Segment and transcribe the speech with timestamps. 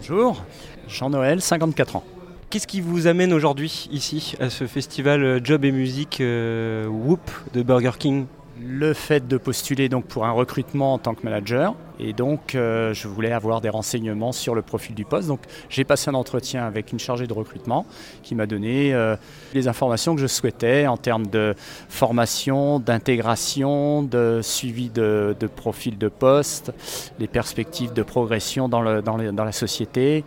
[0.00, 0.46] Bonjour,
[0.88, 2.04] Jean-Noël, 54 ans.
[2.48, 7.20] Qu'est-ce qui vous amène aujourd'hui ici à ce festival euh, Job et Musique euh, Whoop
[7.52, 8.24] de Burger King?
[8.62, 12.92] Le fait de postuler donc pour un recrutement en tant que manager et donc euh,
[12.94, 15.28] je voulais avoir des renseignements sur le profil du poste.
[15.28, 17.86] Donc j'ai passé un entretien avec une chargée de recrutement
[18.22, 19.16] qui m'a donné euh,
[19.54, 21.54] les informations que je souhaitais en termes de
[21.88, 26.72] formation, d'intégration, de suivi de, de profil de poste,
[27.18, 30.24] les perspectives de progression dans, le- dans les- dans la société.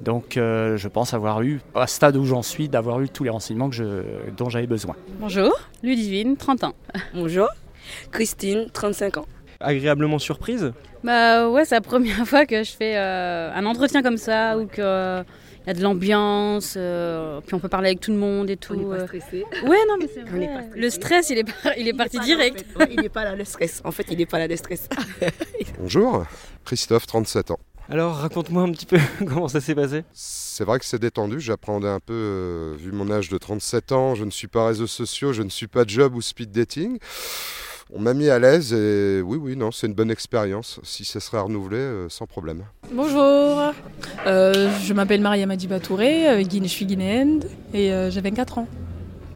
[0.00, 3.24] Donc euh, je pense avoir eu, à ce stade où j'en suis, d'avoir eu tous
[3.24, 4.02] les renseignements que je-
[4.36, 4.94] dont j'avais besoin.
[5.20, 6.74] Bonjour, Ludivine, 30 ans.
[7.14, 7.48] Bonjour,
[8.10, 9.26] Christine, 35 ans.
[9.60, 14.16] Agréablement surprise Bah ouais, c'est la première fois que je fais euh, un entretien comme
[14.16, 15.24] ça, où il y a
[15.74, 18.74] de l'ambiance, euh, puis on peut parler avec tout le monde et tout.
[18.74, 19.06] On n'est pas euh.
[19.06, 19.44] stressé.
[19.64, 20.48] Ouais, non, mais c'est vrai.
[20.74, 22.64] Le stress, il est, par- il est parti là, direct.
[22.76, 22.84] en fait.
[22.86, 23.82] Ouais, il n'est pas là, le stress.
[23.84, 24.88] En fait, il n'est pas là, le stress.
[25.80, 26.24] Bonjour,
[26.64, 27.58] Christophe, 37 ans.
[27.90, 30.04] Alors raconte-moi un petit peu comment ça s'est passé.
[30.12, 34.14] C'est vrai que c'est détendu, j'appréhendais un peu, euh, vu mon âge de 37 ans,
[34.14, 36.98] je ne suis pas réseaux sociaux, je ne suis pas job ou speed dating.
[37.94, 40.78] On m'a mis à l'aise et oui, oui, non, c'est une bonne expérience.
[40.82, 42.64] Si ça serait renouvelé, euh, sans problème.
[42.92, 43.72] Bonjour,
[44.26, 47.40] Euh, je m'appelle Maria Madiba Touré, euh, je suis guinéenne
[47.72, 48.68] et euh, j'ai 24 ans.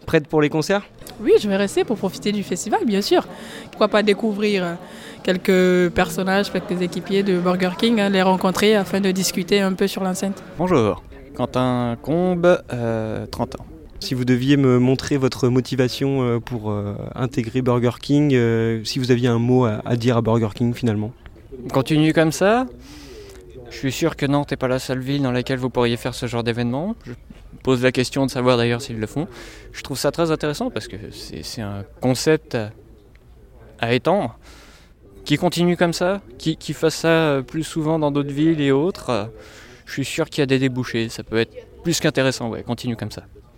[0.07, 0.83] Prête pour les concerts?
[1.21, 3.27] Oui, je vais rester pour profiter du festival, bien sûr.
[3.71, 4.75] Pourquoi pas découvrir euh,
[5.23, 9.87] quelques personnages, quelques équipiers de Burger King, hein, les rencontrer afin de discuter un peu
[9.87, 10.43] sur l'enceinte.
[10.59, 11.03] Bonjour,
[11.35, 13.67] Quentin Combe, euh, 30 ans.
[14.03, 18.99] Si vous deviez me montrer votre motivation euh, pour euh, intégrer Burger King, euh, si
[18.99, 21.13] vous aviez un mot à, dire à Burger King finalement.
[21.73, 22.67] Continue comme ça.
[23.71, 26.17] Je suis sûr que Nantes n'est pas la seule ville dans laquelle vous pourriez faire
[26.17, 26.97] ce genre d'événement.
[27.07, 27.13] Je
[27.63, 29.29] pose la question de savoir d'ailleurs s'ils le font.
[29.71, 32.59] Je trouve ça très intéressant parce que c'est un concept
[33.79, 34.37] à, étendre.
[35.25, 39.31] Qui continue comme ça, qui, qui fasse ça plus souvent dans d'autres villes et autres.
[39.87, 41.09] Je suis sûr qu'il y a des débouchés.
[41.09, 42.49] Ça peut être plus qu'intéressant.
[42.49, 43.23] Ouais, continue comme ça.